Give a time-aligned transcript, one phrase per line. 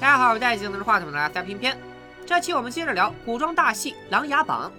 [0.00, 1.76] 大家好，我是戴镜拿着话筒的三片片。
[2.24, 4.70] 这期我们接着聊古装大戏《琅琊榜》。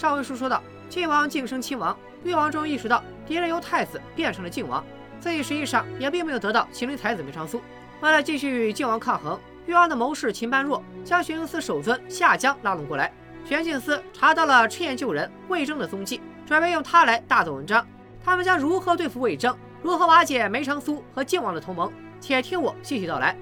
[0.00, 4.84] 上回书说到，晋王晋升亲王，誉王终于意识到敌人由太子变成了晋王，
[5.20, 7.62] 自己实际上也并没有得到麒麟才子梅长苏。
[8.00, 13.12] 为了继续与晋王抗衡，誉王的谋士秦般若将玄镜司首尊夏江拉拢过来。
[13.44, 17.86] 玄镜司查到了赤焰旧人魏征的踪迹，准备用他来大做文章。
[18.24, 21.92] 他们将如何对付魏征，如何瓦解梅长苏和晋王的同盟？
[22.20, 23.36] 且听我细细道来。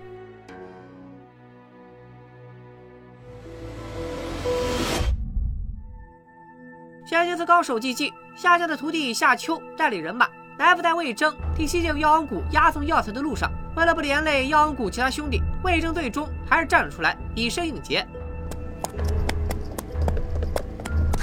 [7.13, 10.27] 玄镜司高手济济，夏家的徒弟夏秋带领人马
[10.59, 13.53] 埋伏在魏征第七境药王谷押送药材的路上。
[13.77, 18.07] 为了不连累药王谷其他兄弟，魏征最终还是站了出来，以身应劫。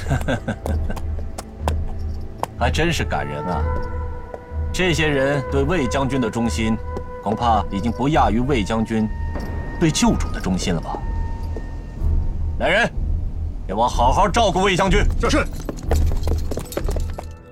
[2.59, 3.63] 还真是感人啊！
[4.71, 6.77] 这些人对魏将军的忠心，
[7.23, 9.09] 恐怕已经不亚于魏将军
[9.79, 10.99] 对旧主的忠心了吧？
[12.59, 12.93] 来人，
[13.67, 15.03] 给我好好照顾魏将军。
[15.27, 15.43] 是。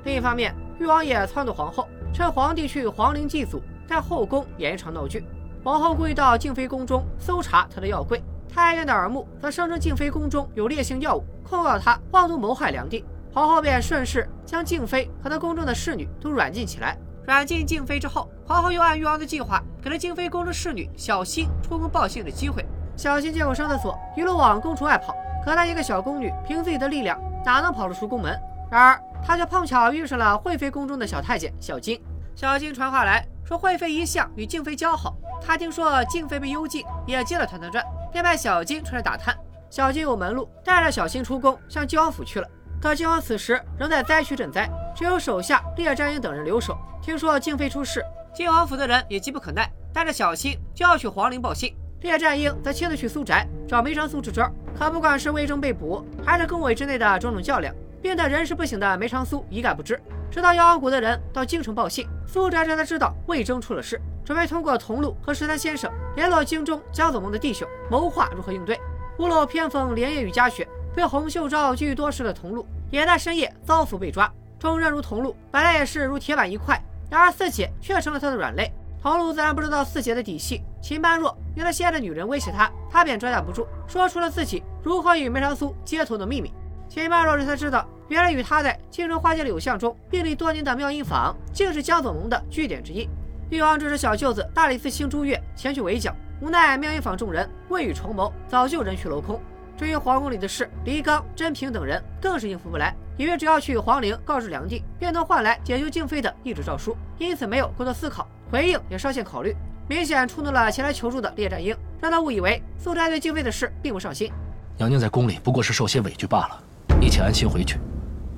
[0.07, 5.25] 另一方面，誉王爷撺掇皇后，趁皇帝去皇陵祭祖，在后宫演一场闹剧。
[5.65, 13.03] 皇后故意到静妃宫中搜查她的药柜，太监的耳目则声称静妃宫中有烈性药物，控告她妄图谋害良帝。
[13.33, 16.97] 皇后便顺势将静妃和她宫中的侍女都软禁起来。
[17.25, 22.65] 软禁静妃之后，皇后又按誉王的计划，给了静妃宫中侍女小欣出宫报信的机会。
[22.95, 25.13] 小新借口上厕所，一路往宫厨外跑。
[25.43, 28.39] 可她一个小宫女，凭自己的力量，哪能跑得出宫门？
[28.69, 32.01] 然而，他却碰巧遇上了惠妃宫中的小太监小金。
[32.35, 39.35] 小金传话来说，惠妃一向与静妃交好，他听说静妃被幽禁，也接了团团转，便派小金出来打探。
[39.69, 42.47] 小金有门路，带着小新出宫，向靖王府去了。
[42.81, 46.77] 可靖王此时仍在灾区赈灾，只有手下列战英等人留守。
[47.01, 51.75] 听说静妃出事，靖王府的人也急不可耐，带着小新就要去皇陵报信。
[52.01, 54.47] 列战英则亲自去苏宅找梅长苏支招。
[54.77, 57.73] 可不管是魏征被捕，还是宫闱之内的种种较量。
[58.07, 59.99] 病得人事不省的梅长苏一概不知，
[60.31, 68.79] 直到妖王谷的人到京城报信，苏宅这才知道魏征出了事，准备通过桐路和十三先生联络京中江左盟的弟兄，谋划如何应对。
[69.19, 70.65] 屋漏偏逢连夜雨夹雪，
[70.95, 74.31] 被洪秀昭觊觎多时的桐路，也在深夜遭俘被抓。
[74.57, 78.71] 忠贞如桐路，本来也是如铁板一块，然而四姐却成了他的软肋。
[79.03, 86.53] 桐路自然不知道四姐的底细，秦般若用了心爱的女人威胁他，他便招架不住，说出了自己如何与梅长苏接头的秘密。
[86.87, 93.07] 秦般若这才知道，原来与他在京城花街柳巷中并立多年的妙音坊，竟是江左盟的据点之一。
[93.49, 99.39] 誉王指使小舅子大理寺卿朱越前去围剿，无奈妙音坊众人未雨绸缪，早就人去楼空。
[99.77, 109.55] 至于皇宫里的事，黎刚、甄平等人更是应付不来，以为只要去皇陵告知梁帝，便能换来解救静妃的一纸诏书，因此没有过多思考，回应也稍欠考虑，
[109.87, 114.31] 明显触怒了前来求助的列战英，让他误以为苏宅对静妃的事并不上心。
[114.77, 116.63] 娘娘在宫里不过是受些委屈罢了。
[116.99, 117.77] 你且安心回去，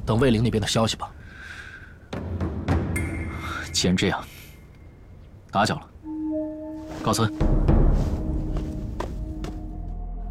[0.09, 1.12] 等卫灵那边的消息吧。
[3.72, 4.20] 既然这样，
[5.52, 5.88] 打搅了，
[7.03, 7.31] 告辞。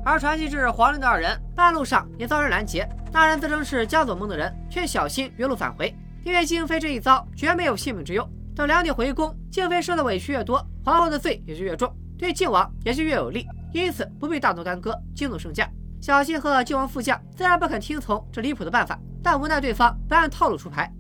[0.04, 2.88] 而传信至皇陵的二人，半路上也遭人拦截。
[3.12, 8.28] 那人自称是江左盟的人，却小心原路返回，因为静妃这一遭绝没有性命之忧。
[8.56, 15.70] 等两帝回宫，静妃受的委屈越多，皇后的罪也就越重，对靖王也就越有利，因此不必大动干戈，惊动圣驾。
[16.00, 20.92] 小新和靖王副将自然不肯听从这离谱的办法，但无奈对方不按套路出牌。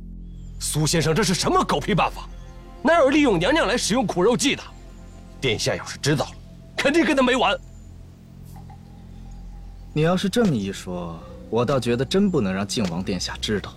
[0.60, 2.28] 苏先生，这是什么狗屁办法？
[2.82, 4.62] 哪有利用娘娘来使用苦肉计的？
[5.40, 6.30] 殿下要是知道了，
[6.76, 7.56] 肯定跟他没完。
[9.92, 11.18] 你要是这么一说，
[11.50, 13.72] 我倒觉得真不能让靖王殿下知道。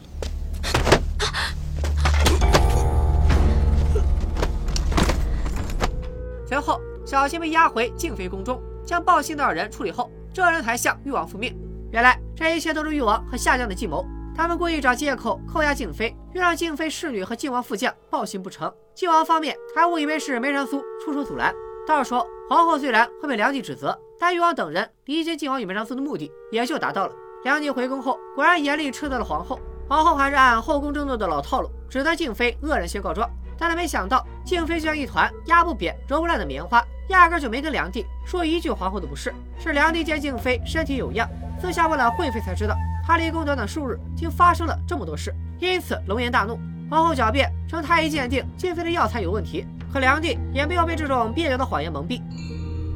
[6.47, 10.11] 随后，小青被押回静妃宫中，将报信的二人处理后。
[10.33, 11.55] 这人才向誉王复命。
[11.91, 14.05] 原来这一切都是誉王和夏将的计谋。
[14.35, 18.73] 他们故意找借口扣押静妃，又让静妃侍女和靖王副将报信不成。
[18.95, 21.53] 靖王方面还误以为是梅长苏出手阻拦。
[21.87, 27.13] 到时候皇后虽然会被梁帝指责，但誉王等人理解靖王与梅长苏的目的也就达到了。
[27.43, 29.59] 梁帝回宫后，果然严厉斥责了皇后。
[29.89, 33.29] 皇后还是按后宫争斗的老套路，指责静妃恶人先告状。
[33.57, 39.33] 但他没想到，静妃就像一团压不扁、揉不烂的棉花，压根就没跟梁帝说一句皇后的不是。
[39.59, 41.27] 是梁帝见静妃身体有恙，
[41.59, 42.75] 私下问了惠妃才知道，
[43.05, 46.59] 他离宫短短数日，竟发生了这么多事，因此龙颜大怒。
[46.89, 52.21] 皇后狡辩称太医鉴定静妃的药材有问题，可梁帝也没有被这种蹩脚的谎言蒙蔽。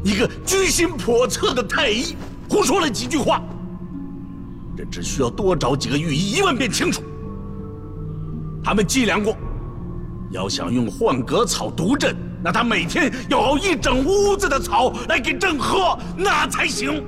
[0.03, 2.15] 一个居心叵测的太医，
[2.49, 3.41] 胡说了几句话，
[4.77, 7.01] 这只需要多找几个御医一问便清楚。
[8.63, 9.35] 他们计量过。
[10.31, 12.13] 要想用幻革草毒朕，
[12.43, 17.01] 那他每天要熬一整屋子的草来给朕喝，那才行。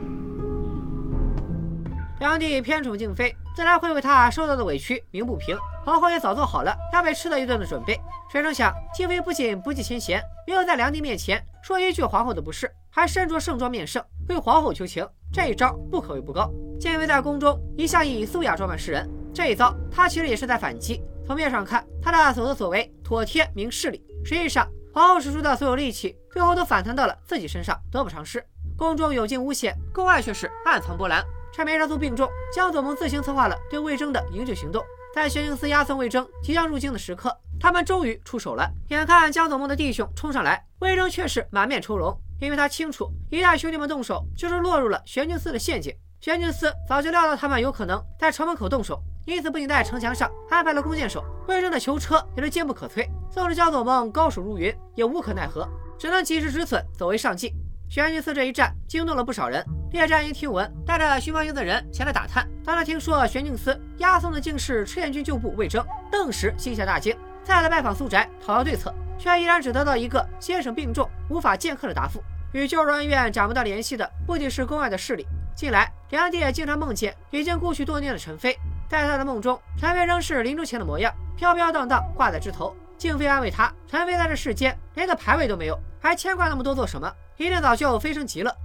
[2.20, 5.56] 梁帝偏宠静妃，自然会为她受到的委屈鸣不平。
[5.86, 8.00] 皇后也早做好了要被吃的一顿的准备。
[8.32, 15.08] 谁成想，静妃不仅不计前嫌，没有在梁帝面前说一句皇后的不是，还身着盛装面圣为皇后求情。
[15.32, 16.50] 这一招不可谓不高。
[16.80, 21.02] 静妃在宫中一向以素雅装扮示人，这一遭她其实也是在反击。
[21.26, 28.44] 从面上看，她的所作所为妥帖明事理，实际上皇后使出的所有力气，最后都反弹到了自己身上，得不偿失。
[28.76, 31.24] 宫中有惊无险，宫外却是暗藏波澜。
[31.52, 34.84] 趁梅长苏病重，江左盟自行策划了对魏征的营救行动。
[35.14, 38.70] 在玄镜寺押送魏征即将入京的时刻，他们终于出手了。
[38.90, 45.96] 眼看江左盟的弟兄冲上来，魏征却是满面愁容，因为他清楚，一旦兄弟们动手，就是落入了玄镜寺的陷阱。
[46.20, 53.08] 玄镜寺早就料到他们有可能在城门口动手，因此不仅在城墙上安排了弓箭手，魏征的囚车也是坚不可摧。
[53.32, 55.68] 纵使江左盟高手如云，也无可奈何，
[55.98, 57.54] 只能及时止损，走为上计。
[57.90, 59.64] 玄宁寺这一战惊动了不少人。
[59.92, 62.46] 列战营听闻，带着巡防营的人前来打探。
[62.64, 67.16] 当他听说玄镜司押送的竟是赤焰军旧部魏征，顿时心下大惊。
[67.44, 72.22] 再来拜访苏宅讨要对策，却依然只得到一个先生病重，无法见客的答复。
[72.52, 75.26] 与旧日恩怨斩不断联系的，不仅是宫外的势力。
[75.56, 78.58] 近来，梁帝也经常梦见已经故去多年的陈妃，
[78.90, 82.76] 在他的梦中，陈妃仍是临终前的模样，飘飘荡荡挂在枝头。
[82.98, 87.12] 静妃安慰他：陈妃在这世间连个牌位都没有，还牵挂那么多做什么？
[87.38, 88.56] 一定早就飞升极了。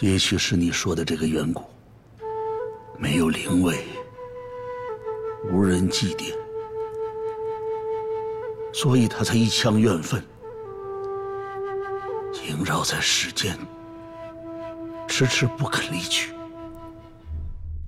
[0.00, 1.62] 也许是你说的这个缘故，
[2.96, 3.84] 没有灵位，
[5.52, 6.32] 无人祭奠，
[8.72, 10.24] 所以他才一腔怨愤
[12.32, 13.58] 萦绕在世间，
[15.06, 16.32] 迟迟不肯离去。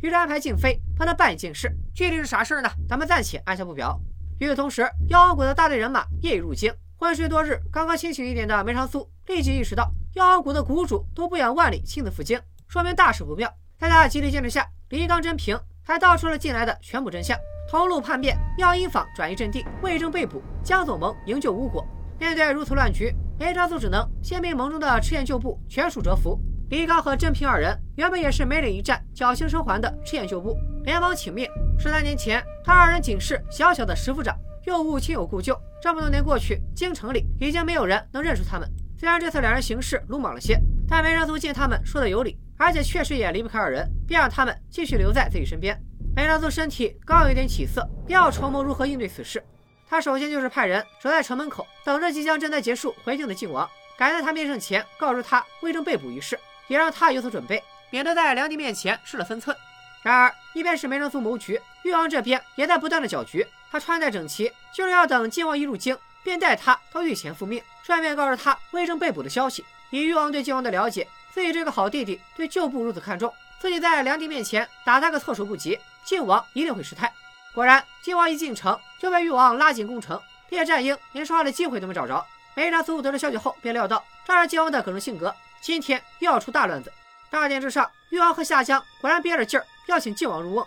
[0.03, 2.69] 于是安排静妃帮他办一件事，具体是啥事呢？
[2.89, 3.99] 咱们暂且按下不表。
[4.41, 9.93] 与此同时，妖王谷的大队人马夜已入京，昏睡多日，刚刚清醒一点的梅长苏立即意识到。
[10.15, 13.53] 妖王谷的谷主都不远万里亲自赴京，说明大事不妙。
[13.79, 17.39] 在他极力坚持下，李刚、真平还道出了进来的全部真相。
[17.69, 21.87] 同路叛变，妙音坊转移阵地，魏征被捕，江左盟营救无果。
[22.19, 26.41] 面对如此乱局，梅长苏只能先命盟中的赤焰旧部全数折服。
[26.71, 31.49] 李刚和真平二人原本也是梅岭一战侥幸生还的赤焰旧部，连忙请命。
[31.79, 35.59] 十三年前，他二人仅是小小的十副长，又无亲友故旧。
[35.83, 38.69] 这么多年过去，京城里已经没有人能认出他们。
[38.99, 45.81] 虽然这次两人行事鲁莽了些，但梅长苏见他们说的有理，而且确实也离不开二人，便让他们继续留在自己身边。
[46.15, 49.43] 梅长苏身体刚有一点起色，便要筹谋如何应对此事。
[49.89, 56.39] 他首先就是派人守在城门口，等着即将战灾结束回京的靖王，赶在他面圣前告知他魏征被捕一事，
[56.69, 59.57] 也让他有所准备，免得在梁帝面前失了分寸。
[60.03, 63.47] 然而，一边是梅长苏谋局，誉王这边也在不断的搅局。
[63.71, 65.97] 他穿戴整齐，就是要等靖王一入京。
[66.23, 69.65] 便带他到御前复命，顺便告诉他魏征被捕的消息。
[69.89, 77.11] 以誉王对靖王的了解，自己这个好弟弟对旧部如此看重，自己在梁帝面前打他个措手不及，靖王一定会失态。
[77.55, 80.21] 果然，靖王一进城就被誉王拉进宫城，
[80.51, 82.23] 列战鹰连说话的机会都没找着。
[82.55, 86.93] 梅长苏得知消息后，便料到，照着靖王的耿直性格，今天又要出大乱子。
[87.31, 90.67] 大殿之上，誉王和夏江果然憋着劲儿要请靖王入瓮。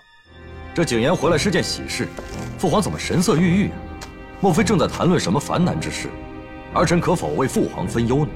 [0.74, 2.08] 这景言回来是件喜事，
[2.58, 3.76] 父皇怎么神色郁郁啊？
[4.42, 6.10] 莫非正在谈论什么烦难之事？
[6.74, 8.32] 儿臣可否为父皇分忧呢？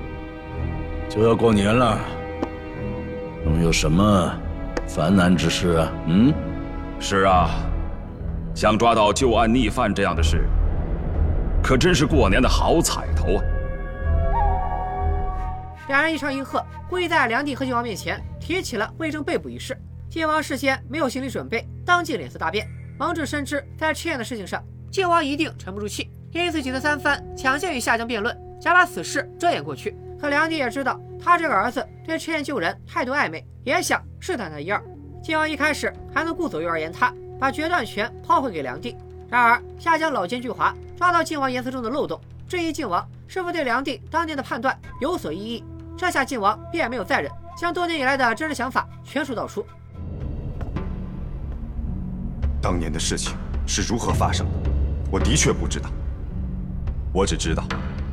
[1.10, 2.00] 就要过年了，
[3.44, 4.32] 能有什么
[4.88, 5.92] 烦难之事啊？
[6.06, 6.34] 嗯，
[7.00, 7.50] 是啊，
[8.54, 10.48] 想抓到旧案逆犯这样的事，
[11.64, 13.44] 可真是过年的好彩头啊！
[15.88, 19.76] 两人一唱一和，故意在梁帝和靖王面前提起了魏征被捕一事。
[20.10, 22.68] 晋王事先没有心理准备，当即脸色大变。
[22.98, 24.64] 王志深知在赤焰的事情上。
[24.90, 29.96] 晋王一定沉不住气，因此几次三番抢先与夏江辩论，想把此事遮掩过去。
[30.20, 34.82] 可梁帝也知道他这个儿子对赤焰救人态度暧昧，也想试探他一二。
[35.22, 38.96] 晋王一开始还能顾左右而言他，把决断权抛回给梁帝。
[39.30, 45.64] 然而夏江老奸巨猾，抓到晋王言辞中的漏洞，质疑晋王是否对梁帝当年的判断有所异议。
[45.98, 49.64] 这下晋王便没有再忍，将多年以来的真实想法全数道出。
[52.62, 53.34] 当年的事情
[53.66, 54.70] 是如何发生的？
[55.10, 55.90] 我的确不知道，
[57.14, 57.64] 我只知道，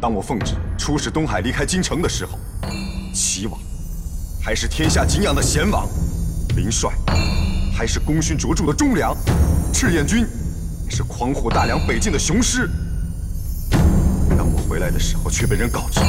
[0.00, 2.38] 当我奉旨出使东海、离开京城的时候，
[3.12, 3.58] 齐王
[4.42, 5.88] 还是天下敬仰的贤王，
[6.56, 6.92] 林帅
[7.76, 9.16] 还是功勋卓著的忠良，
[9.72, 10.26] 赤焰军
[10.88, 12.70] 是匡护大梁北境的雄狮。
[14.36, 16.00] 当我回来的时候，却被人告知，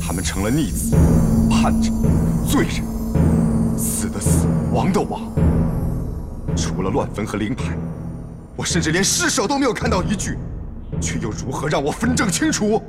[0.00, 0.96] 他们成了逆子、
[1.50, 1.92] 叛者、
[2.48, 2.82] 罪人，
[3.76, 5.20] 死的死，亡的亡，
[6.78, 7.76] 除了乱坟和灵牌。
[8.56, 10.38] 我甚至连尸首都没有看到一具。
[11.00, 12.80] 却又如何让我分证清楚？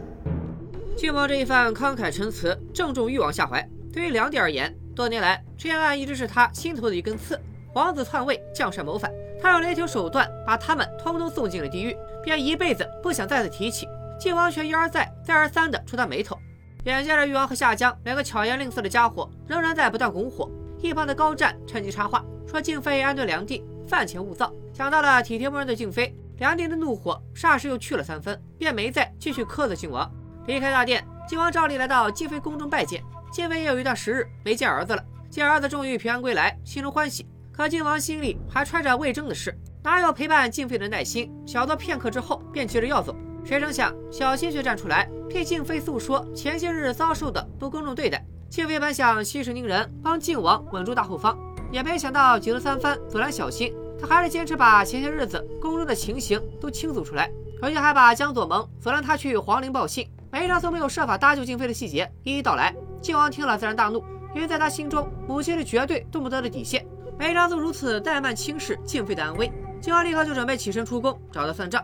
[0.95, 3.67] 靖王这一番慷慨陈词，正中誉王下怀。
[3.91, 7.39] 对于梁帝而言，多年来这件案一直是他心头的一根刺。
[7.73, 13.87] 王子篡位，将帅谋反，他用雷霆手段把他们通通送进了地狱，便一辈子不想再次提起。
[14.19, 16.37] 靖王却一而再、再而三地触他眉头。
[16.83, 20.47] 眼见着誉王和夏江两个巧言令色的家伙仍然在不断拱火，
[20.79, 30.09] 一旁的高湛趁机插话说：“静妃安顿梁帝，饭前勿躁。”想到了体贴默认的静妃，梁帝的怒火霎时又去了三分，便没再继续苛责靖王。
[30.47, 33.03] 离开大殿，靖王照例来到静妃宫中拜见。
[33.31, 37.27] 静妃也有一段时日没见儿子了，见儿子终于平安归来，心中欢喜。
[37.51, 39.53] 可靖王心里还揣着魏征的事，
[39.83, 41.29] 哪有陪伴静妃的耐心？
[41.45, 43.13] 小坐片刻之后，便急着要走。
[43.43, 48.25] 谁成想，小新却站出来替静妃诉说前些日遭受的不公正对待。
[48.49, 51.37] 静妃本想息事宁人，帮靖王稳住大后方，
[51.71, 60.07] 也没想到几次三番阻拦小新，他还是坚持把前些日子宫中的情形都倾诉出来，而且还把江左盟阻拦他去皇陵报信。
[60.31, 64.03] 梅长苏没有设法搭救静妃的细节一一道来，靖王听了自然大怒，
[64.35, 66.85] 因为在他心中，母亲是绝对动不得的底线。
[67.17, 69.51] 梅长苏如此怠慢轻视静妃的安危，
[69.81, 71.83] 靖王立刻就准备起身出宫找他算账。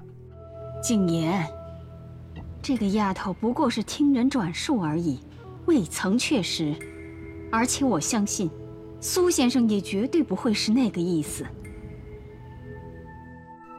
[0.82, 1.46] 静言，
[2.62, 5.20] 这个丫头不过是听人转述而已，
[5.66, 6.76] 未曾确实。
[7.52, 8.50] 而且我相信，
[9.02, 11.46] 苏先生也绝对不会是那个意思。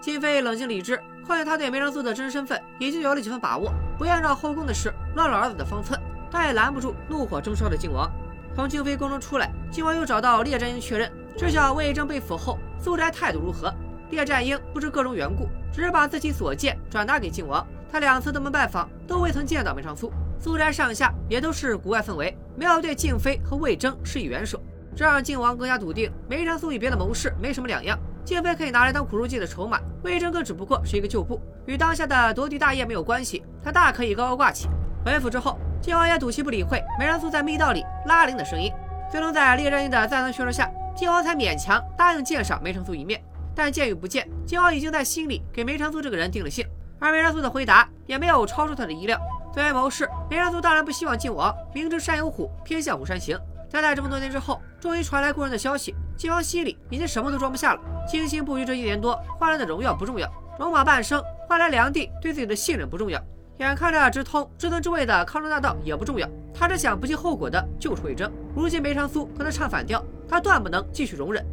[0.06, 1.02] 静妃冷静理智。
[1.26, 8.08] 况且他对梅长苏的真实身份已经有了几分把握，不愿让后宫的事乱了儿子的方寸，但也拦不住怒火中烧的靖王。
[8.54, 13.74] 从静妃宫中出来，靖王又找到列战英确认，知晓魏征被俘后，苏宅态度如何。
[14.10, 17.66] 列战英不知各种缘故，只是把自己所见转达给靖王。
[17.90, 20.12] 他两次登门拜访，都未曾见到梅长苏。
[20.38, 24.62] 苏宅上下也都是古怪氛围，没有对静妃和魏征施以援手，
[24.94, 27.98] 这让靖王更加笃定梅长苏与别的谋士没什么两样。
[28.26, 34.66] 静妃可以拿来当苦肉计的筹码，魏征更只不过是一个旧部，与当下的夺嫡大业没有关系，他大可以高高挂起。
[35.04, 38.72] 回府之后，靖王也赌气不理会梅长苏在密道里拉铃的声音，
[39.08, 43.22] 最终在列战英的再三劝说下，靖王才勉强答应见上梅长苏一面。
[43.54, 46.66] 但见与不见，靖王已经在心里给梅长苏这个人定了性，
[46.98, 49.16] 而梅长苏的回答也没有超出他的意料。
[49.54, 53.38] 作为谋士，梅长苏当然不希望靖王明知山有虎，偏向虎山行。
[53.70, 57.80] 但在这么多年之后，终于传来过人的消息，靖王心里已经什么都装不下了。
[58.08, 60.26] 精心布局这一年多，换来的荣耀不重要；
[60.58, 63.20] 戎马半生换来梁帝对自己的信任不重要；
[63.58, 66.28] 眼看着直通至尊之位的康庄大道也不重要。
[66.54, 68.32] 他只想不计后果的救出魏征。
[68.54, 71.44] 如今梅长苏跟他唱反调，他断不能继续容忍。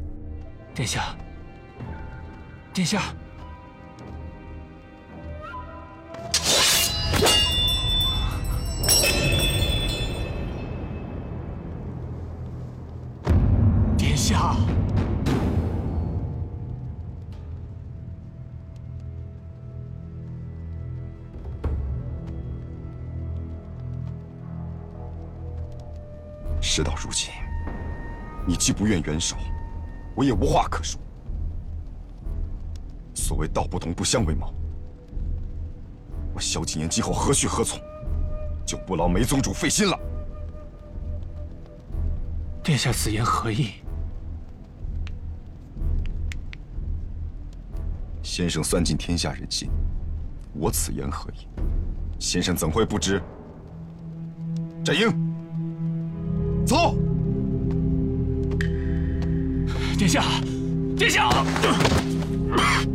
[0.73, 1.15] 殿下，
[2.73, 3.01] 殿下。
[14.33, 14.55] 下，
[26.59, 27.29] 事到如今，
[28.47, 29.35] 你既不愿援手，
[30.15, 30.99] 我也无话可说。
[33.13, 34.51] 所谓道不同不相为谋，
[36.33, 37.79] 我萧景琰今后何去何从，
[38.65, 39.99] 就不劳梅宗主费心了。
[42.63, 43.82] 殿下此言何意？
[48.35, 49.69] 先生算尽天下人心，
[50.55, 51.47] 我此言何意？
[52.17, 53.21] 先生怎会不知？
[54.83, 55.07] 战英，
[56.65, 56.95] 走！
[59.99, 60.23] 殿下，
[60.97, 61.29] 殿下，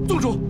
[0.09, 0.41] 宗主。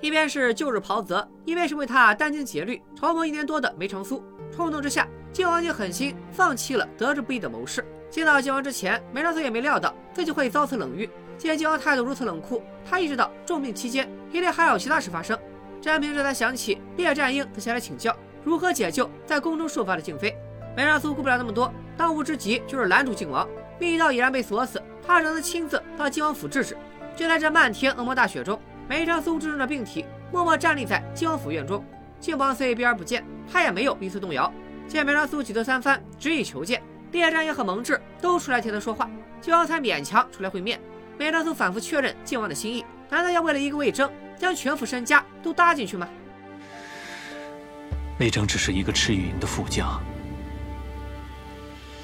[0.00, 4.20] 一边是旧日袍泽，一边是为他殚精竭虑筹谋一年多的梅长苏。
[4.52, 7.84] 冲动之下，靖王竟狠心放弃了得之不易的谋士。
[8.10, 11.08] 见到靖王之前，梅长苏也没料到自己会遭此冷遇。
[11.42, 15.36] 见靖王态度如此冷酷，他意识到重病期间一定还有其他事发生。
[15.80, 20.36] 詹平这才想起列战英曾前来请教如何解救在宫中受罚的静妃。
[20.76, 23.48] 梅长苏顾不了那么多，当务之急就是拦住靖王。
[23.80, 26.76] 密道已然被锁死，他只能亲自到靖王府制止。
[27.16, 28.56] 就在这漫天恶魔大雪中，
[28.88, 31.84] 梅长苏支撑着病体，默默站立在靖王府院中。
[32.20, 34.50] 靖王虽避而不见，他也没有一丝动摇。
[34.86, 36.80] 见梅长苏几次三番执意求见，
[37.10, 40.80] 列战英和蒙挚都出来替他说话，靖王才勉强出来会面。
[41.22, 46.08] 梅长苏反复确认靖王的心意，难道要为了一个魏征，将全副身家都搭进去吗？
[48.18, 50.02] 魏征只是一个赤羽营的副将，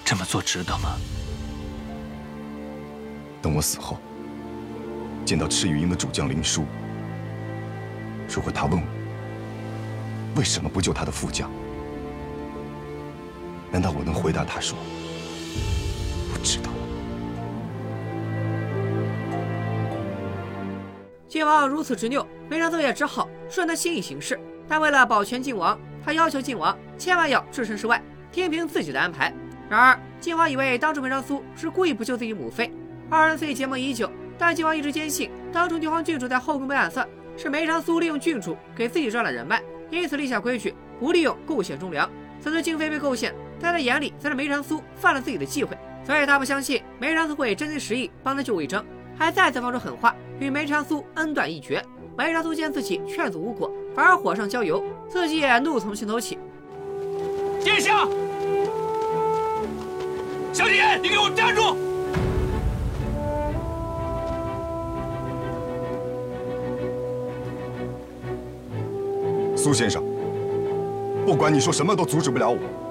[0.04, 0.90] 这么做值得吗？
[3.42, 3.98] 等我死后，
[5.24, 6.64] 见到赤羽营的主将林殊，
[8.32, 8.86] 如果他问我
[10.36, 11.50] 为什么不救他的副将，
[13.72, 14.78] 难道我能回答他说
[16.32, 16.70] 不知道？
[21.28, 24.40] 晋王如此执拗，梅长苏也只好顺他心意行事。
[24.66, 29.32] 但为了保全靖王，他要求靖王千万要置身事外，听凭自己的安排。
[29.68, 32.72] 然而，靖王以为当初梅长苏是故意不救自己母妃，
[33.10, 37.06] 二人虽结盟已久，但靖王一直坚信当初帝皇郡主在后宫被暗算，
[37.36, 42.10] 是梅长苏利用郡主给自己赚了人脉，因此立下规矩，不利用构陷忠良。
[42.40, 48.82] 此次靖妃被构陷，在他眼里，则是梅长苏犯了自己的忌讳，所以他不相信梅长苏会真心实意帮他救魏征，
[49.18, 51.82] 还再次放出狠话，与梅长苏恩断义绝。
[52.16, 56.38] 梅长苏见自己劝阻无果，反而火上浇油，自己也怒从心头起。
[57.62, 58.06] 殿下，
[60.52, 61.76] 小姐，你给我站住！
[69.56, 70.02] 苏先生，
[71.26, 72.87] 不管你说什么，都阻止不了我。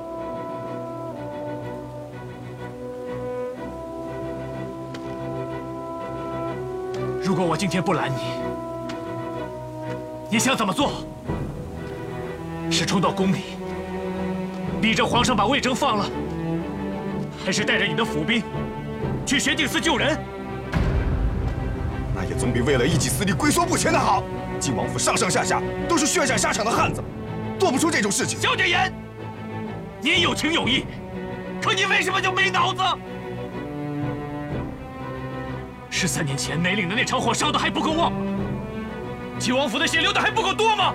[7.28, 8.16] 如果我今天不拦你，
[10.32, 11.04] 你想怎么做？
[12.72, 13.58] 是冲到宫里，
[14.82, 16.10] 逼着皇上把魏征放了，
[17.46, 18.42] 还是带着你的府兵
[19.26, 20.18] 去玄镜寺救人？
[22.16, 24.24] 那也总比为了一己私利龟缩不前的好。
[24.58, 27.04] 晋王府上上下下都是血债沙场的汉子，
[27.60, 28.40] 做不出这种事情。
[28.40, 28.90] 萧景言，
[30.00, 30.86] 你有情有义，
[31.62, 32.82] 可你为什么就没脑子？
[35.98, 38.20] 十三年前梅岭的那场火烧的还不够旺吗？
[39.40, 40.94] 齐王府的血流的还不够多吗？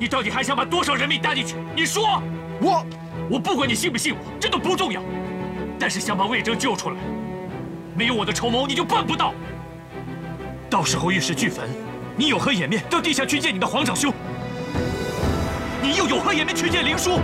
[0.00, 1.54] 你到底还想把多少人命搭进去？
[1.76, 2.20] 你说，
[2.60, 2.84] 我
[3.30, 5.00] 我不管你信不信我，这都不重要。
[5.78, 6.96] 但是想把魏征救出来，
[7.94, 9.32] 没有我的筹谋，你就办不到。
[10.68, 11.70] 到时候玉石俱焚。
[12.16, 14.12] 你有何颜面到地下去见你的皇长兄？
[15.80, 17.20] 你又有何颜面去见灵叔？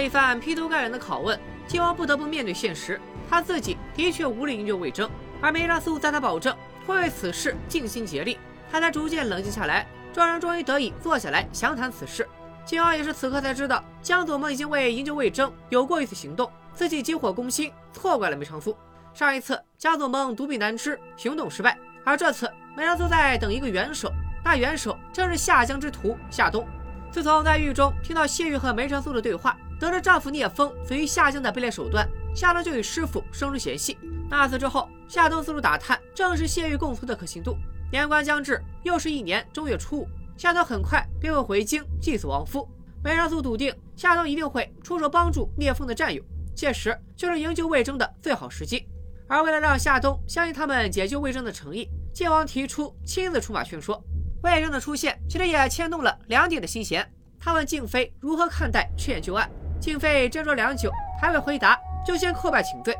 [0.00, 5.08] 一番劈头盖脸的拷问，靖王不得不面对现实，他自己的确无力营救魏征，
[5.40, 8.38] 而梅长苏在他保证会为此事尽心竭力，
[8.70, 9.86] 他才逐渐冷静下来。
[10.12, 12.28] 众人终于得以坐下来详谈此事。
[12.64, 16.50] 靖王也是此刻才知道，江左盟已经为营救魏征有过一次行动。
[16.72, 18.76] 自己急火攻心，错怪了梅长苏。
[19.12, 24.10] 上一次江左盟独臂难支，行动失败，而这次梅长苏在等一个元首，
[24.44, 26.66] 那元首正是下江之徒夏冬。
[27.10, 33.96] 自从在狱中听到谢玉和梅长苏的对话，得知丈夫聂风死于夏江的卑劣手段，夏冬就与师傅生出嫌隙。
[34.28, 37.56] 那次之后，夏冬四处打探，正是谢玉供词的可信度。
[37.90, 42.68] 年关将至，又是一年正月初五，夏冬很快便会回京祭祀亡夫。
[43.02, 46.22] 梅长苏笃定夏冬一定会出手帮助聂风的战友。
[46.54, 48.86] 届时就是营救魏征的最好时机，
[49.26, 53.98] 而为了让夏冬相信他们解救魏征的诚意，晋王提出亲自出马劝说。
[54.42, 57.10] 魏征的出现其实也牵动了梁帝的心弦。
[57.38, 62.94] 他问静妃如何看待劝救案，静妃斟酌良久，还未回答，就先叩拜请罪。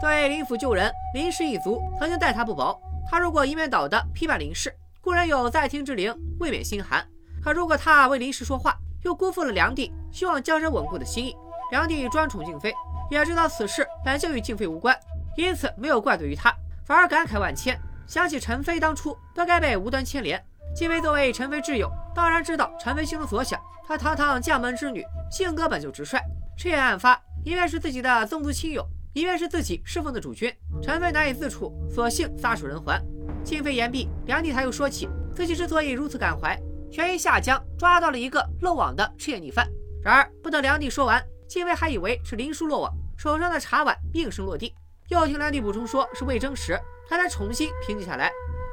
[0.00, 2.78] 作为林府旧人，林氏一族曾经待他不薄，
[3.10, 4.70] 他如果一面倒的批判林氏，
[5.00, 7.00] 固然有在听之灵，未免心寒；
[7.42, 11.34] 可如果他为林氏说话，又辜负了梁帝希望江山稳固的心意。
[11.70, 12.74] 梁帝专宠静妃。
[13.08, 14.98] 也知道此事本就与静妃无关，
[15.36, 16.52] 因此没有怪罪于他，
[16.84, 20.44] 反而感慨万千，想起陈妃当初不该被无端牵连。
[20.74, 23.60] 静妃作为陈妃挚友，当然知道陈妃心中所想。
[23.86, 26.18] 她堂堂将门之女，性格本就直率。
[26.58, 33.00] 赤焰案发，一面是自己的宗族亲友，一面是自己侍奉的主君，陈妃难以自处，索性撒手人寰。
[33.44, 39.68] 禁妃言毕，梁帝才又说起自己之所以如此感怀，全因下江抓到了一个漏网的赤焰逆犯。
[40.02, 41.24] 然而不等梁帝说完。
[41.48, 44.74] 禁妃还以为是林殊落网，手上的茶碗应声落地。
[45.10, 46.76] 又听梁帝补充说是魏征时，
[47.08, 48.32] 他才重新平静下来。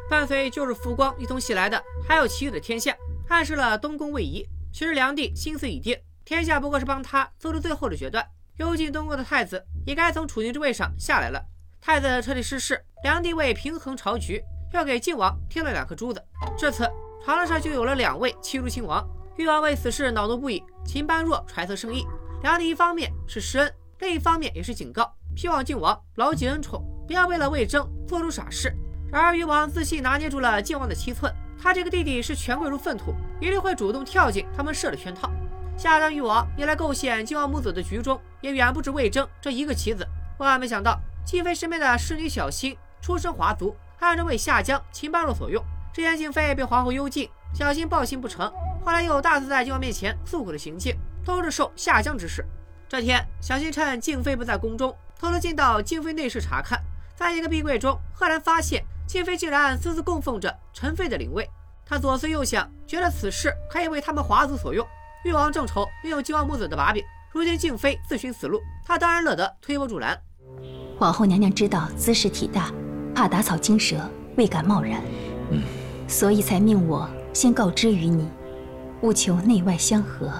[0.10, 2.95] 伴随旧日浮光一同袭来的，还有其余的天象，
[3.30, 4.43] 暗示了东宫位移。
[4.74, 8.28] 其实梁帝心思已定，天下不过是帮他做出最后的决断。
[8.58, 11.40] 幽禁东宫的太子也该从储君之位上下来了。
[11.80, 14.42] 太子彻底失势，梁帝为平衡朝局，
[14.74, 16.20] 要给靖王添了两颗珠子。
[16.58, 16.90] 这次
[17.24, 19.08] 朝堂上就有了两位欺辱亲王。
[19.38, 22.04] 誉王为此事恼怒不已，秦般若揣测圣意。
[22.42, 28.76] 梁帝一方面是施恩，另一方面也是警告，希望靖王牢记恩宠，不要为了魏征做出傻事。
[29.12, 31.32] 然而誉王自信拿捏住了靖王的七寸，
[31.63, 35.32] 他这个弟弟是权贵如粪土，一定会主动跳进他们设的圈套。
[35.78, 40.06] 下当虞王也来构陷靖王母子的局中，也远不止魏征这一个棋子。
[40.39, 45.63] 万万没想到，静妃身边的侍女小新出身华族，暗中为夏江秦半路所用。
[45.93, 48.52] 之前静妃被皇后幽禁，小新报信不成，
[48.84, 50.93] 后来又大肆在靖王面前诉苦的行径。
[51.26, 52.45] 都是受夏江指使。
[52.89, 56.78] 这天，小新趁静妃不在宫中，偷偷进到静妃内室查看，
[57.15, 61.47] 在一个壁柜中，赫然发现静妃竟然私自供奉着陈妃的灵位。
[61.86, 64.84] 他左思右想，觉得此事可以为他们华族所用。
[65.23, 70.19] 誉王正愁没有靖王母子的把柄，如今静妃自寻死路，他当然乐得推波助澜。
[70.97, 72.71] 皇后娘娘知道兹事体大，
[73.13, 73.97] 怕打草惊蛇，
[74.36, 74.99] 未敢贸然。
[75.52, 75.62] 嗯，
[76.08, 78.28] 所以才命我先告知于你，
[79.04, 80.34] 务求内外相合，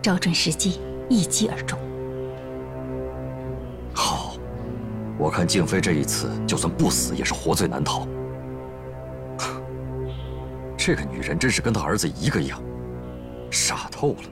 [0.00, 1.78] 找准时机，一击而中。
[3.92, 4.21] 好，
[5.22, 8.08] 我看静妃这一次就算不死，也是活罪难逃。
[10.76, 12.60] 这个女人真是跟她儿子一个样，
[13.48, 14.22] 傻透了。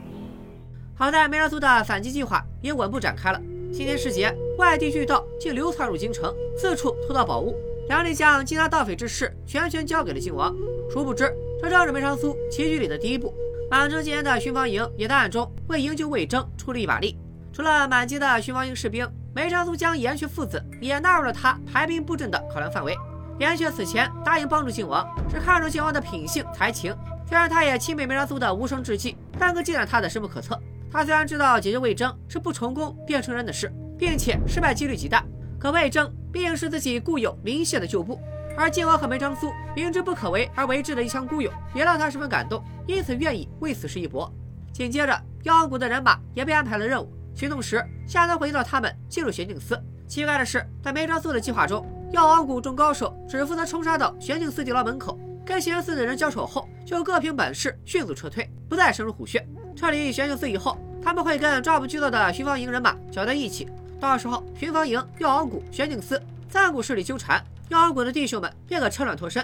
[0.93, 3.39] 好在梅长苏的反击计划也稳步展开了。
[3.71, 7.55] 新年时节，外地巨盗竟流窜入京城，四处偷盗宝物。
[7.87, 10.53] 梁帝将缉拿盗匪之事全权交给了靖王。
[10.91, 13.33] 殊不知，这正是梅长苏棋局里的第一步。
[13.69, 17.17] 满城禁言的巡防营也在暗中为营救魏征出了一把力。
[17.53, 22.97] 除了满街的巡防营士兵，梅长苏将严雀父子也纳入了他排兵布阵的考量范围。
[23.39, 26.95] 严雀此前答应帮助靖王，是看中靖王的品性才情。
[27.25, 30.59] 虽然他也钦佩梅长苏的无声之计，但更忌惮他的深不可测。
[30.91, 35.23] 他虽然知道解决魏征是不成功便成仁的事，并且失败几率极大，
[35.57, 38.19] 可魏征毕竟是自己固有临县的旧部，
[38.57, 44.29] 而靖王和梅长苏明知不可为而为之的一腔孤勇，也让他十分感动，因此愿意为此事一搏。
[44.73, 47.11] 紧接着，妖王谷的人马也被安排了任务。
[47.41, 49.75] 行动时，夏江回到他们进入玄镜司。
[50.07, 59.43] 奇怪的是，在梅长苏的计划中，药王谷众高手只负责冲杀到玄镜司地牢门口，跟玄镜司的人交手后，就各凭本事迅速撤退，不再深入虎穴。
[59.75, 63.67] 撤离玄镜司以后，他们会跟抓捕巨盗的巡防营人马搅在一起。
[63.99, 69.43] 到时候，巡防营、药王谷、玄镜司三股势力纠缠，药王谷的弟兄们便可趁乱脱身。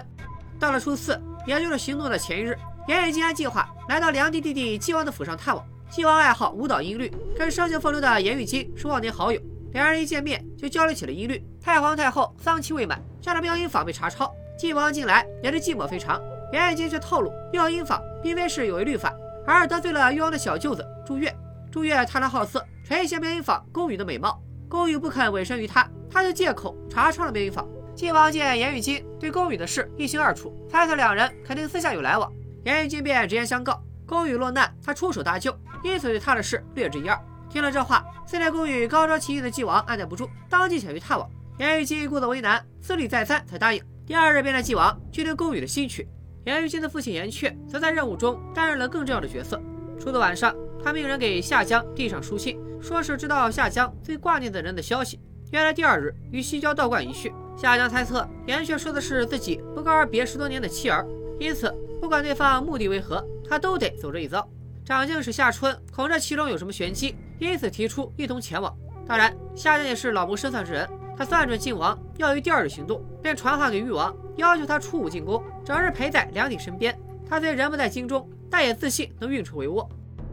[0.56, 2.56] 到了初四，也就是行动的前一日，
[2.86, 5.66] 严玉金按计划来到梁帝弟弟纪王的府上探望。
[5.90, 9.40] 晋王爱好舞蹈音律，跟生性风流的严玉金是忘年好友，
[9.72, 11.42] 两人一见面就交流起了音律。
[11.60, 16.20] 太皇太后丧期未满，加上妙音坊被查抄，晋王近来也是寂寞非常。
[16.52, 19.12] 严玉金却透露，妙音坊并非是有违律法。
[19.46, 21.34] 而是得罪了誉王的小舅子朱越，
[21.72, 27.66] 朱越贪婪好色，垂涎妙音坊宫羽的美貌，宫羽不肯委身于他，他就借口查抄了妙音坊。
[27.96, 32.30] 晋王见严玉金对宫羽的事一清二楚，猜测两人肯定私下有来往，
[32.66, 37.20] 严玉金便直言相告，宫羽落难，他出手搭救，因此对他的事略知一二。
[37.50, 41.28] 听了这话，自恋宫羽高招奇艺的纪王按捺不住，当即想去探望。
[41.58, 43.82] 严玉金故作为难，思虑再三才答应。
[44.06, 46.08] 第二日便带纪王去听宫羽的新曲。
[46.46, 49.60] 严玉金的父亲严确则在任务中担任了更重要的角色。
[50.00, 55.20] 初的晚上，他命人给夏江递上书信，说是知道夏江最挂念的人的消息。
[55.50, 61.06] 原来第二日与西郊道观一叙，夏江猜测严确说的是自己不告而别十多年的妻儿，
[61.38, 64.46] 因此不管对方目的为何，他都得走这一遭。
[64.84, 68.74] 长进使夏春恐这其中有什么玄机，因此提出一同前往。
[69.06, 70.88] 当然，夏江也是老谋深算之人。
[71.16, 76.96] 他算准靖王要于第二日行动，便传话给誉王，要求他初五进宫，整日陪在梁帝身边。
[77.28, 79.86] 他虽人不在京中，但也自信能运筹帷幄。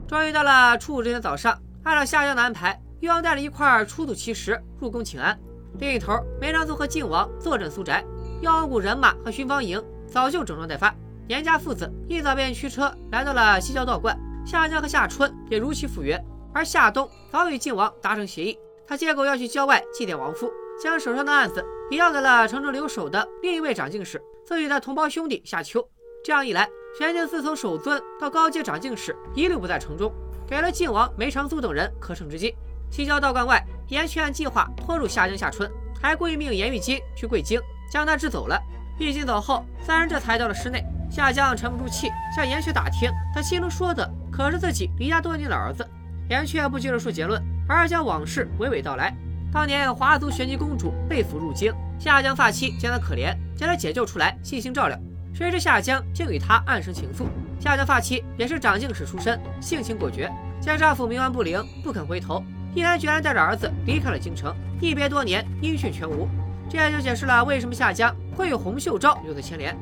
[0.07, 5.37] 终于到了初五这天早上，按照夏江的安排，誉王带了一块出土奇石入宫请安。
[5.79, 8.05] 另一头，梅长苏和靖王坐镇苏宅，
[8.41, 10.93] 药王谷人马和巡防营早就整装待发。
[11.27, 16.21] 严家父子一早便驱车来到了西郊道观，夏江和夏春也如期赴约。
[16.53, 20.51] 而夏冬早与靖王达成协议，他借口要去郊外祭奠亡夫。
[20.81, 25.87] 将手上的案子移交给了城中留守的另一位长进士，自己的同胞兄弟夏秋。
[26.23, 30.11] 这样一来，玄镜自从守尊到高阶长进士一律不在城中，
[30.45, 32.53] 给了靖王梅长苏等人可乘之机。
[32.91, 38.61] 西郊道观外，严却按计划拖入夏江、夏春，还故意命严玉金去贵京，将他支走了。
[38.97, 40.83] 玉金走后，三人这才到了室内。
[41.09, 45.87] 夏江沉不住气，向严却打听，他心中说的可是自己离家多年的儿子。
[46.29, 49.15] 严却不急着说结论，而是将往事娓娓道来。
[49.51, 54.97] 当年华族玄机公主被俘入京，夏江发妻见她可怜，将她解救出来，细心照料。
[55.33, 57.25] 谁知夏江竟与她暗生情愫。
[57.59, 64.53] 夏江发妻也是长进士出身，性情果决，见丈夫冥顽不灵，不肯回头，毅然决然带着儿子离开了京城。
[64.81, 66.27] 一别多年，音讯全无。
[66.69, 69.75] 这也就解释了为什么夏江会与洪秀昭有所牵连。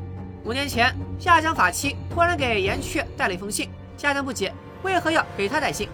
[0.44, 5.88] 五年前，夏江法妻托人给严雀带了一封信，夏江不解，为何要给他带信？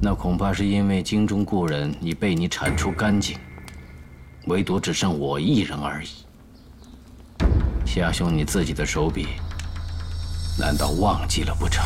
[0.00, 3.36] 那恐怕是因为京中故人已被你铲除干净，
[4.46, 6.08] 唯独只剩我一人而已。
[7.84, 9.26] 夏兄，你自己的手笔，
[10.58, 11.84] 难道忘记了不成？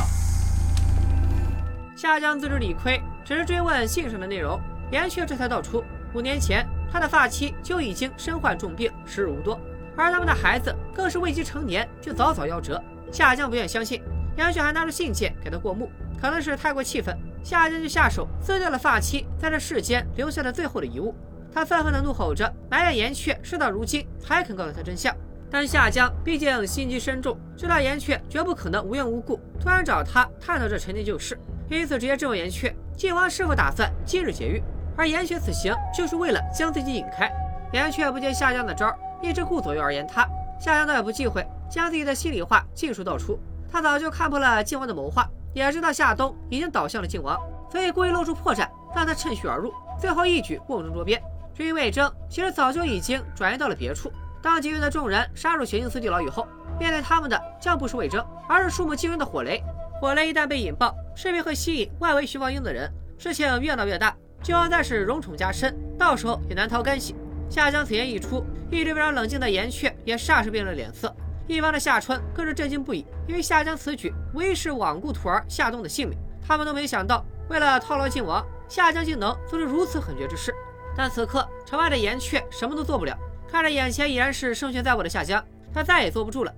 [1.97, 4.61] 夏江自知理亏，只是追问信上的内容。
[4.91, 9.59] 严雀这才道出，五年前他的发妻就已经身患重病，时日无多，
[9.97, 12.79] 而他们的孩子更是未及成年就早早夭折。
[13.11, 14.03] 夏江不愿相信，
[14.37, 17.17] 严确还拿着信件给他过目，可能是太过气愤。
[17.43, 21.15] 夏江就下手撕掉了发妻在这世间留下的最后的遗物，
[21.51, 25.17] 他愤恨地怒吼着，埋怨严雀事到如今才肯告诉他真相。
[25.51, 31.39] 但夏江毕竟心机深重，知道严雀绝不可能无缘无故突然找他探讨这陈年旧事，
[31.71, 34.63] 因此直接质问严雀：晋王是否打算今日劫狱？
[34.97, 37.31] 而严雪此行就是为了将自己引开。
[37.73, 40.27] 严雀不接夏江的招，一直顾左右而言他。
[40.61, 43.39] 夏江倒也不忌讳，将自己的心里话尽数道出。
[43.71, 47.39] 他早就看破了靖王的谋划，也知道夏冬已经倒向了靖王，
[47.71, 51.21] 所以故意露出破绽，让他趁虚而入，最后一举瓮中捉鳖。
[51.55, 54.13] 至于魏征，其实早就已经转移到了别处。
[54.43, 56.47] 当吉云的众人杀入玄镜寺地牢以后，
[56.79, 59.63] 面对他们的将不是魏征，而是数目惊人的火雷。
[60.01, 64.15] 火雷一旦被引爆，势必会吸引外围寻芳鹰的人，事情越闹越大。
[64.43, 67.15] 靖王再是荣宠加身，到时候也难逃干系。
[67.49, 71.15] 夏江此言一出，一直非常冷静的岩雀也霎时变了脸色。
[71.47, 76.19] 一方的夏春更是震惊不已，因为夏江此举无疑是罔顾徒儿夏冬的性命。
[76.45, 80.53] 他们都没想到，为了套牢靖王，夏江竟能做出如此狠绝之事。
[80.97, 83.17] 但此刻城外的岩雀什么都做不了，
[83.49, 86.53] 看着眼前已然是胜券在握的夏江，他再也坐不住了。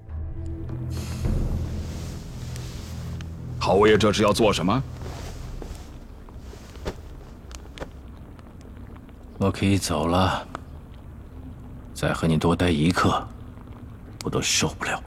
[3.60, 4.82] 侯爷这是要做什么？
[9.44, 10.42] 我可以走了，
[11.92, 13.22] 再和你多待一刻。
[14.24, 14.98] 我都受不了。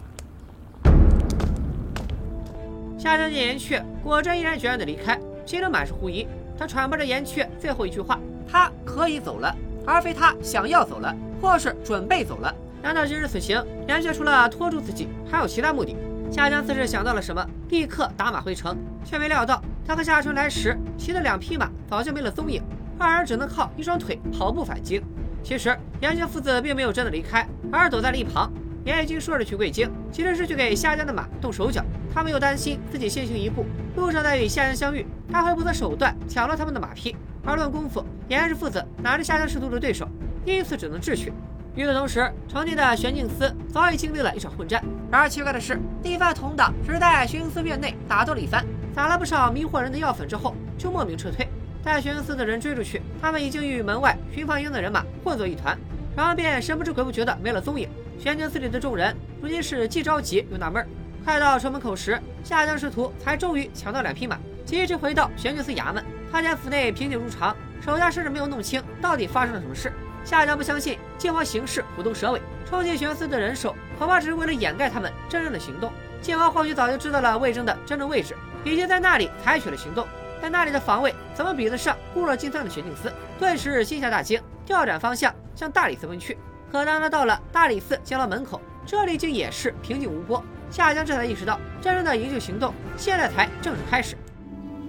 [3.00, 6.28] 夏江见岩雀果真毅然决然的离开，心中满是狐疑。
[6.56, 9.52] 他揣摩着岩雀最后一句话：“他可以走了，
[9.88, 15.96] 而非他想要走了，或是准备走了。”难道今日此行，岩雀除了拖住自己，还有其他目的？
[16.32, 22.62] 夏江自是想到了什么，立刻打马回城，却没料到他和夏春来时骑的两匹马早就没了踪影，
[23.06, 25.02] 二人只能靠一双腿跑步返京。
[25.44, 28.52] 其实岩雀父子并没有真的离开，而是躲在了一旁。
[28.84, 31.84] 严已经说着去贵京，其实是去给夏江的马动手脚。
[32.14, 37.16] 他们又担心自己先行一步，路上再与夏江相遇，他会不择手段抢了他们的马匹。
[37.44, 40.08] 而论功夫，严氏父子哪是夏江师徒的对手？
[40.46, 41.32] 因此只能智取。
[41.76, 44.84] 与此同时，城内的玄镜司早已经历了一场混战。
[45.12, 51.48] 然而奇怪的是，一番同党只是在玄镜司院内打斗了一番，撒了不少迷惑人的药粉之后，就莫名撤退。
[51.88, 55.76] 待玄镜司的人追出去，他们已经与门外巡防营的人马混作一团，
[56.18, 57.88] 然后便神不知鬼不觉的没了踪影。
[58.20, 60.86] 玄镜寺里的众人如今是既着急又纳闷。
[61.24, 66.04] 快到城门口时，夏江师徒才终于抢到两匹马，急着回到玄镜寺衙门。
[66.30, 69.90] 他见府内平静如常，手下甚至没有弄清到底发生了什么事。
[70.26, 75.90] 夏江不相信靖王行事虎头蛇尾，冲进玄寺的人手恐怕只是为了掩盖他们真正的行动。
[76.22, 80.06] 靖王或许早就知道了魏征的真正位置，已经在那里采取了行动，
[80.42, 83.12] 但那里的防卫怎么比得上固若金汤的玄镜司？
[83.40, 86.38] 顿时心下大惊，调转方向向大理寺奔去。
[86.72, 90.44] 可当他到了大理寺监牢门口，这里竟也是平静无波。
[90.70, 94.18] 夏江这才意识到，真正的营救行动现在才正式开始。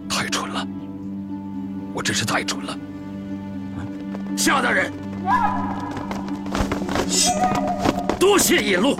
[0.08, 0.66] 太蠢了，
[1.94, 2.76] 我真是太蠢了。
[4.36, 4.92] 夏大人，
[8.18, 8.98] 多谢引路。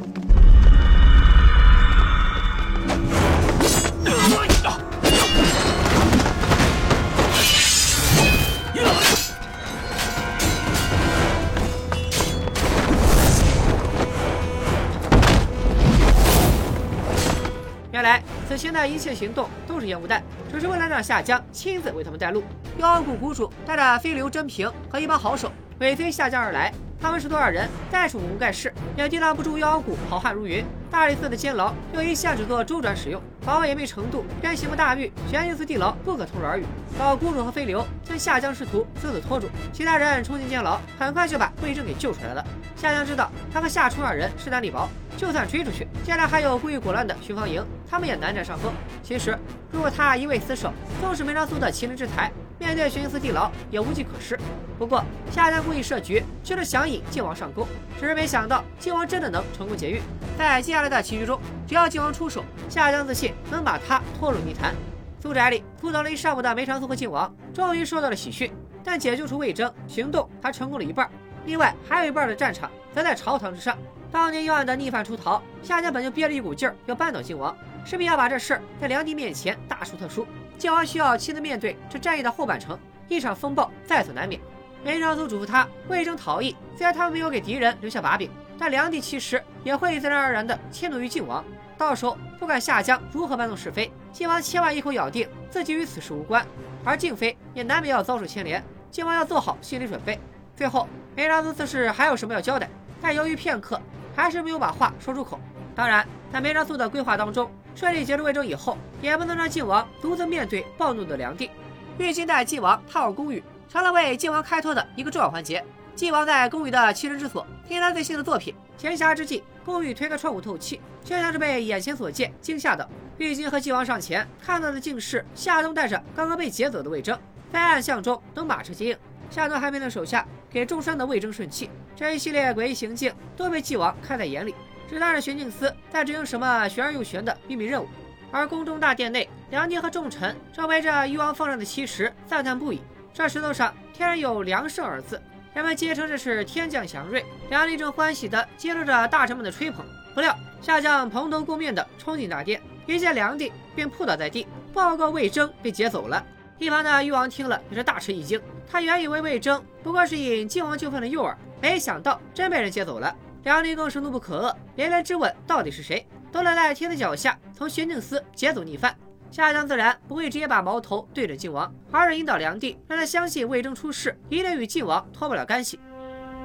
[18.48, 22.42] 此行的一切行动都是烟雾弹，只是为了让夏江亲自为他们带路。
[22.78, 26.72] 妖谷谷主带着飞流真平和一帮好手尾随夏江而来。
[27.00, 30.64] 他们是多少人，再是武功盖世，也抵挡不住妖谷好汉如云。
[30.90, 36.64] 大理寺的监牢又一向只做周转使用，防卫严密程度跟刑部大狱玄镜寺地牢不可同日而语。
[36.98, 42.44] 老谷主和飞流将夏江师徒死死拖住，其他人冲进监牢，很快就把魏征给救出来了。
[42.74, 48.72] 夏江知道他和夏初二人势单力薄，就算追出去，接来还有故意果乱的巡防营，他们也难占上风。
[49.02, 49.38] 其实，
[49.70, 52.32] 如果他一味死守，纵使梅长苏的麒麟之才。
[52.58, 54.38] 面对玄镜寺地牢也无计可施。
[54.78, 57.66] 不过夏江故意设局，就是想引靖王上钩，
[57.98, 60.00] 只是没想到靖王真的能成功劫狱。
[60.36, 64.74] 在接下来的棋局中，只要靖王出手，夏江自信能把他拖入泥潭。
[65.20, 68.52] 苏宅里哭等了一上午的梅长苏和靖王，终于收到了喜讯。
[68.84, 71.10] 但解救出魏征，行动还成功了一半，
[71.44, 73.76] 另外还有一半的战场则在朝堂之上。
[74.10, 80.26] 当年幽暗的逆犯出逃，夏江本就憋着一股劲儿要扳倒靖王，势必要把这事儿在梁帝面前大书特书。
[80.58, 84.40] 靖王需要亲自面对这战役的后半程，一场风暴在所难免。
[84.84, 91.44] 梅长苏嘱咐他魏征逃逸，虽然他没有给敌人留下把柄，但梁帝其实也会自然而然地迁怒于靖王。
[91.76, 96.44] 到时候不管夏江如何搬弄是非，靖王千万一口咬定自己与此事无关，
[96.84, 98.62] 而靖妃也难免要遭受牵连。
[98.90, 100.18] 靖王要做好心理准备。
[100.56, 102.68] 最后，梅长苏此事还有什么要交代？
[103.00, 103.80] 但犹豫片刻，
[104.16, 105.38] 还是没有把话说出口。
[105.76, 107.48] 当然，在梅长苏的规划当中。
[107.78, 111.48] 顺利结束魏征以后，也不能让晋王独自面对暴怒的梁帝。
[111.96, 115.64] 玉京带晋王踏入宫宇，成了为晋王开脱的一个重要环节。
[115.94, 118.52] 晋王在宫宇的栖身之所，听他最新的作品。
[118.76, 122.84] 闲暇之际，宫宇推开窗户透气，却像是被眼前所见惊吓到。
[123.16, 127.16] 玉京和晋王上前，看到的竟是夏冬带着刚刚被劫走的魏征，
[127.52, 128.98] 在暗巷中等马车接应。
[129.30, 131.70] 夏冬还命令手下给重伤的魏征顺气。
[131.94, 134.52] 这一系列诡异行径都被晋王看在眼里，
[134.88, 137.88] 只当是玄镜司在执行什么玄而又玄的秘密任务。
[138.30, 142.80] 而宫中大殿内，梁帝和众臣正围着誉王放上的奇石赞叹不已。
[143.14, 145.20] 这石头上天然有“梁胜”二字，
[145.54, 147.24] 人们皆称这是天降祥瑞。
[147.50, 156.24] 梁帝正欢喜地接受着大臣们的吹捧，不料下将蓬头垢面的冲进大殿，一见梁帝便扑倒在地，报告魏征被劫走了。
[156.58, 163.14] 一旁的誉王听了也是大吃一惊，他原以为魏征不过是引晋王就范的诱饵，没想到真被人劫走了。
[163.44, 166.06] 梁帝更是怒不可遏，连连质问到底是谁。
[166.30, 168.94] 都赖在天子脚下，从玄镜司劫走逆犯，
[169.30, 175.80] 夏江自然不会直接把矛头对准晋王，而是引导梁帝，让他相信魏征出事一定与晋王脱不了干系。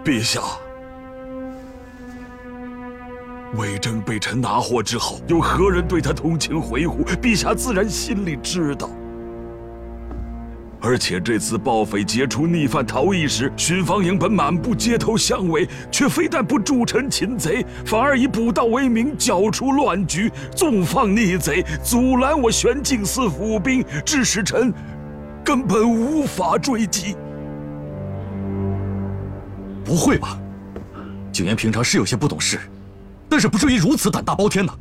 [0.06, 0.41] 陛下，
[3.58, 7.03] 魏征被臣拿获之后，有何人对他同情回护？
[7.03, 8.89] 陛下自然心里知道。
[10.86, 24.74] 而且这次暴匪劫出逆犯逃逸时，巡防营本满布街头巷尾，却非但不助臣擒贼，反而以捕盗为名搅出乱局，纵放逆贼，阻拦我玄镜司府兵，致使臣
[25.41, 27.15] 根本无法追击。
[29.86, 30.38] 不会吧？
[31.32, 32.60] 景琰平常是有些不懂事，
[33.30, 34.74] 但是不至于如此胆大包天呢。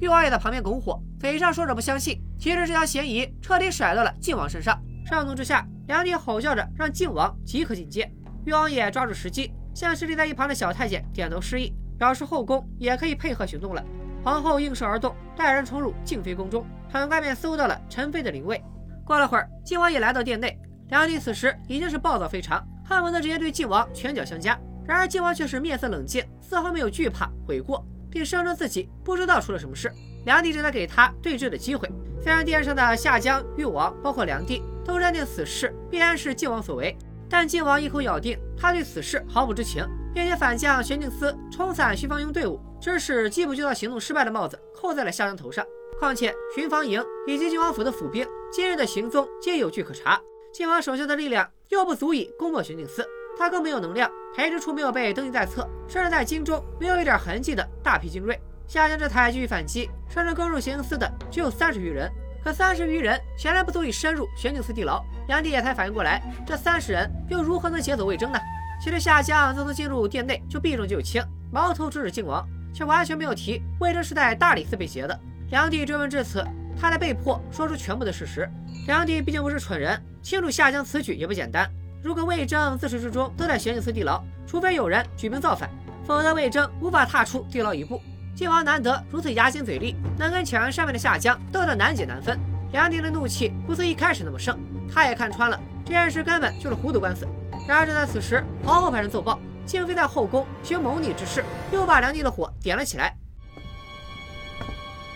[0.00, 4.80] 玉王也在旁边拱火，匪上说着不相信，其实这条嫌疑彻底甩到了靖王身上。
[5.12, 8.10] 上怒之下，梁帝吼叫着让靖王即刻进阶。
[8.46, 13.84] 誉王爷抓住时机，向侍立在一旁的小太监点头示意，表示后宫也可以配合行动了。
[14.24, 18.64] 皇后应声而动，带人冲入静妃宫中，很快便搜到了陈妃的灵位。
[19.04, 24.58] 过了会儿，靖王也来到殿内，梁帝此时已经是暴躁非常，恨不得直接对靖王拳脚相加。
[24.86, 29.92] 然而靖王却是面色冷静，丝毫没有惧怕悔过，并声称自己不知道出了什么事。
[30.24, 31.86] 梁帝正在给他对峙的机会。
[32.22, 34.62] 虽然殿上的夏江、誉王，包括梁帝。
[34.84, 36.96] 都认定此事必然是靖王所为，
[37.28, 45.64] 但靖王一口咬定他对此事毫不知情，并且反将玄镜司冲散巡防营队伍，致使缉捕就到行动失败的帽子扣在了夏江头上。
[45.98, 50.20] 况且巡防营以及靖王府的府兵今日的行踪皆有据可查，
[50.52, 53.06] 靖王手下的力量又不足以攻破玄镜司，
[53.38, 58.36] 他更没有能量培植出没有被登记在册，甚至在京中没有一点痕迹的大批精锐。
[58.66, 62.10] 夏江这才继续反击，甚至攻入玄镜司的只有三十余人。
[62.42, 68.38] 可三十余人显然不足以深入玄镜司地牢，梁帝也才反应过来，这三十人又如何能劫走魏征呢？
[68.82, 75.18] 其实夏江自从进入殿内就避重就轻，矛头直指靖王，却完全没有提魏征是在大理寺被劫的。
[75.50, 76.44] 梁帝追问至此，
[76.80, 78.50] 他才被迫说出全部的事实。
[78.88, 81.70] 梁帝毕竟不是蠢人，清楚夏江此举也不简单。
[82.02, 85.70] 如果魏征自始至终都在玄镜司地牢，除非有人举兵造反，
[86.04, 88.02] 否则魏征无法踏出地牢一步。
[88.34, 92.38] 晋王难得如此牙尖嘴利，能跟巧言善辩的夏江斗得难解难分。
[92.72, 94.58] 梁帝的怒气不似一开始那么盛，
[94.92, 97.28] 他也看穿了这件事根本就是糊涂官司。
[97.68, 103.14] 然而就在此时，皇后派人奏报，静妃在后宫行谋逆之事，又把梁帝的火点了起来。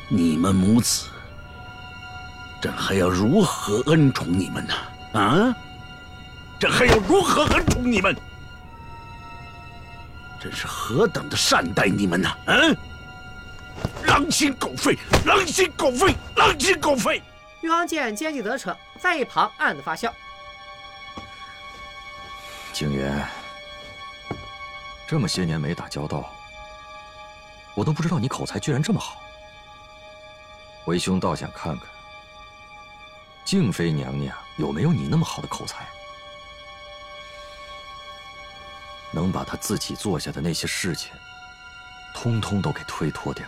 [0.08, 1.08] 你们母子，
[2.60, 4.74] 朕还要如何恩宠你们呢？
[5.18, 5.56] 啊，
[6.60, 8.14] 朕还要如何恩宠你们？
[10.38, 12.28] 朕是何等的善待你们呢？
[12.44, 12.76] 嗯。
[14.04, 17.22] 狼心狗肺，狼心狗肺，狼心狗肺！
[17.62, 20.12] 玉王见奸计得逞，在一旁暗自发笑。
[22.72, 23.26] 景元，
[25.08, 26.30] 这么些年没打交道，
[27.74, 29.20] 我都不知道你口才居然这么好。
[30.84, 31.86] 为兄倒想看看，
[33.44, 35.86] 静妃娘娘有没有你那么好的口才，
[39.10, 41.10] 能把她自己做下的那些事情，
[42.14, 43.44] 通通都给推脱掉。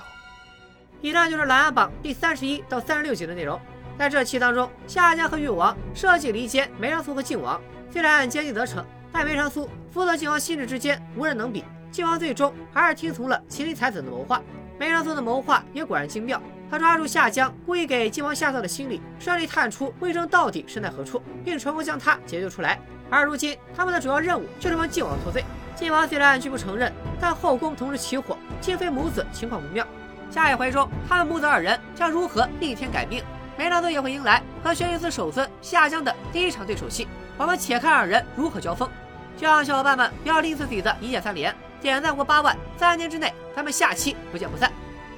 [1.01, 3.61] 以上就是《琅琊榜》第三十一到三十六集的内容。
[3.97, 11.65] 在这期当中，夏江和誉王设计离间梅长苏和靖王，虽然奸计得逞，但梅长苏负责靖王心智之间无人能比。
[11.91, 14.43] 靖王最终还是听从了麒麟才子的谋划。
[14.79, 22.81] 梅长苏的谋划也果然精妙，他抓住夏江故意给靖王下套的心理，顺利探出魏征到底身在何处，并成功将他解救出来。
[23.11, 25.45] 而如今，他们的主要任务就是帮靖王脱罪。
[25.75, 29.87] 靖王虽然拒不承认，但后宫同时起火，静妃母子情况不妙。
[30.31, 33.23] 下一回中，他们母子二人将如何逆天改命？
[33.57, 37.09] 梅纳德也会迎来和玄镜司首尊下江的第一场对手戏。
[37.37, 38.89] 我们且看二人如何交锋。
[39.37, 44.71] 希望小伙伴们不要吝啬自己的一键三连，点赞过八万，三年之内咱们下期不见不散。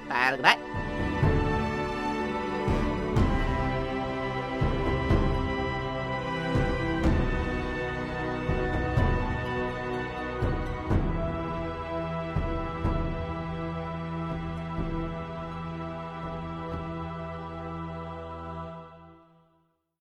[0.08, 0.69] 拜了个拜。